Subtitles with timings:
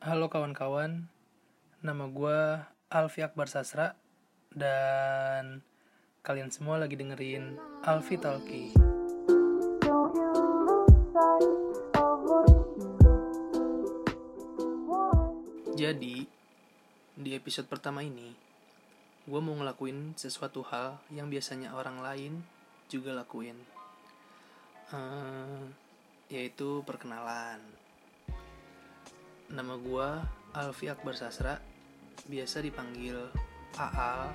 [0.00, 1.12] Halo kawan-kawan,
[1.84, 2.40] nama gue
[2.88, 4.00] Alfi Akbar Sasra
[4.48, 5.60] dan
[6.24, 8.72] kalian semua lagi dengerin Alfi Talki.
[15.76, 16.24] Jadi,
[17.20, 18.32] di episode pertama ini,
[19.28, 22.40] gue mau ngelakuin sesuatu hal yang biasanya orang lain
[22.88, 23.60] juga lakuin.
[24.96, 25.60] Eh,
[26.32, 27.79] yaitu perkenalan.
[29.50, 30.08] Nama gue
[30.54, 31.58] Alfi Akbar Sasra,
[32.30, 33.18] biasa dipanggil
[33.74, 34.30] Aal.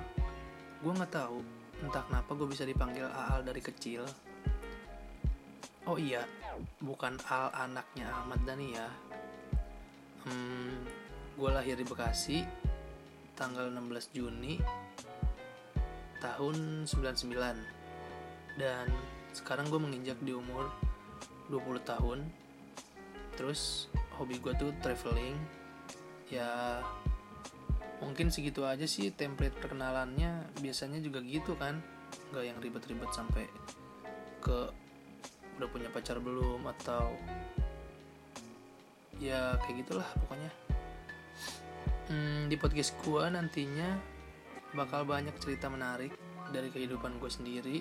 [0.84, 1.40] Gue nggak tahu
[1.80, 4.04] entah kenapa gue bisa dipanggil Aal dari kecil.
[5.88, 6.20] Oh iya,
[6.84, 8.88] bukan Al anaknya Ahmad Dhani ya.
[10.28, 10.84] Hmm,
[11.32, 12.44] gue lahir di Bekasi,
[13.40, 14.60] tanggal 16 Juni
[16.20, 18.88] tahun 99 dan
[19.32, 20.68] sekarang gue menginjak di umur
[21.48, 22.18] 20 tahun
[23.36, 25.36] terus hobi gue tuh traveling.
[26.32, 26.82] Ya
[28.02, 30.48] mungkin segitu aja sih template perkenalannya.
[30.60, 31.80] Biasanya juga gitu kan.
[32.32, 33.44] Nggak yang ribet-ribet sampai
[34.42, 34.72] ke
[35.56, 37.16] udah punya pacar belum atau
[39.16, 40.50] ya kayak gitulah pokoknya.
[42.06, 43.98] Hmm, di podcast gue nantinya
[44.76, 46.14] bakal banyak cerita menarik
[46.54, 47.78] dari kehidupan gue sendiri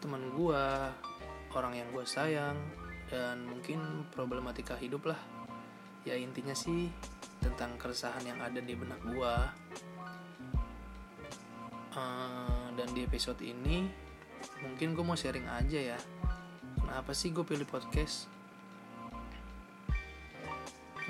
[0.00, 0.64] teman gue
[1.52, 2.56] orang yang gue sayang
[3.10, 5.20] dan mungkin problematika hidup lah.
[6.06, 6.88] Ya intinya sih
[7.42, 9.34] tentang keresahan yang ada di benak gue
[11.96, 13.84] uh, dan di episode ini
[14.64, 15.98] mungkin gue mau sharing aja ya.
[16.80, 18.30] Kenapa sih gue pilih podcast?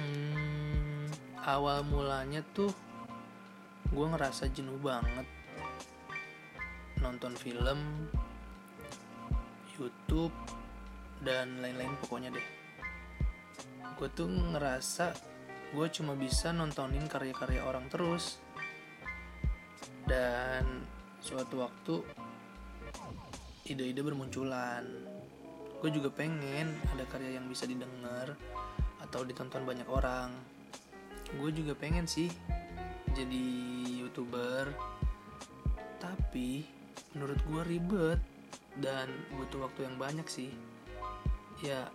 [0.01, 1.07] Hmm,
[1.45, 2.73] awal mulanya tuh
[3.93, 5.29] gue ngerasa jenuh banget.
[7.01, 8.09] Nonton film
[9.77, 10.60] YouTube
[11.21, 12.47] dan lain-lain pokoknya deh.
[13.97, 15.13] Gue tuh ngerasa
[15.71, 18.41] gue cuma bisa nontonin karya-karya orang terus.
[20.09, 20.89] Dan
[21.21, 21.95] suatu waktu
[23.69, 24.85] ide-ide bermunculan.
[25.81, 28.35] Gue juga pengen ada karya yang bisa didengar
[29.01, 30.33] atau ditonton banyak orang.
[31.39, 32.33] Gue juga pengen sih
[33.13, 33.47] jadi
[34.01, 34.73] youtuber.
[36.01, 36.65] Tapi
[37.13, 38.21] menurut gue ribet
[38.81, 40.51] dan butuh waktu yang banyak sih
[41.61, 41.89] ya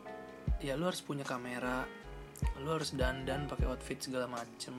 [0.61, 1.83] ya lu harus punya kamera
[2.61, 4.75] lu harus dandan pakai outfit segala macem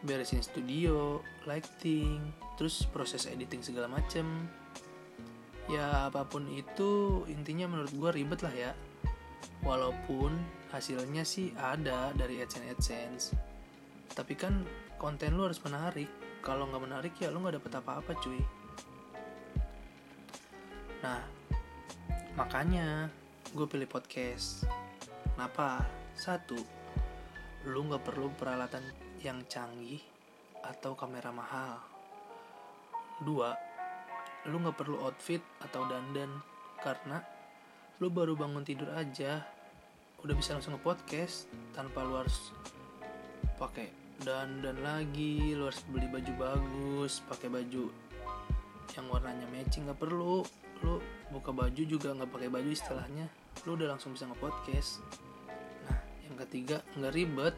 [0.00, 4.48] beresin studio lighting terus proses editing segala macem.
[5.70, 8.72] Ya apa pun itu intinya menurut gue ribet lah ya.
[9.64, 10.32] Walaupun
[10.72, 13.24] hasilnya sih ada dari AdSense AdSense
[14.10, 14.66] tapi kan
[15.00, 16.08] konten lu harus menarik.
[16.40, 18.40] Kalau nggak menarik ya lu nggak dapet apa-apa cuy.
[21.04, 21.20] Nah
[22.36, 23.08] makanya
[23.50, 24.62] gue pilih podcast.
[25.34, 25.82] Kenapa?
[26.14, 26.54] Satu
[27.66, 28.86] lu nggak perlu peralatan
[29.26, 29.98] yang canggih
[30.62, 31.82] atau kamera mahal.
[33.26, 33.50] Dua
[34.46, 36.30] lu nggak perlu outfit atau dandan
[36.78, 37.18] karena
[37.98, 39.42] lu baru bangun tidur aja.
[40.22, 42.54] Udah bisa langsung nge podcast tanpa lu harus
[43.58, 43.90] pakai
[44.22, 47.88] dandan lagi lu harus beli baju bagus pakai baju
[48.96, 50.42] yang warnanya matching nggak perlu.
[50.80, 53.26] Lu buka baju juga nggak pakai baju istilahnya.
[53.68, 55.04] Lu udah langsung bisa nge-podcast.
[55.86, 57.54] Nah yang ketiga nggak ribet.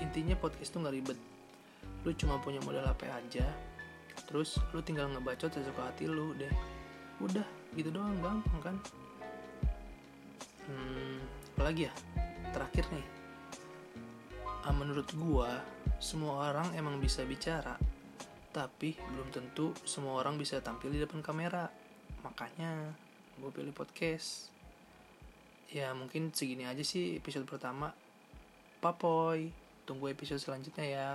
[0.00, 1.18] Intinya podcast tuh nggak ribet.
[2.06, 3.46] Lu cuma punya modal HP aja.
[4.26, 6.50] Terus lu tinggal ngebacot sesuka hati lu deh.
[7.20, 8.76] Udah gitu doang gampang kan?
[10.66, 11.22] Hmm,
[11.54, 11.92] apalagi ya?
[12.50, 13.06] Terakhir nih.
[14.66, 15.62] Ah, menurut gua
[16.02, 17.78] semua orang emang bisa bicara
[18.56, 21.68] tapi belum tentu semua orang bisa tampil di depan kamera.
[22.24, 22.96] Makanya
[23.36, 24.48] gue pilih podcast.
[25.68, 27.92] Ya mungkin segini aja sih episode pertama.
[28.80, 29.52] Papoy
[29.84, 31.10] tunggu episode selanjutnya ya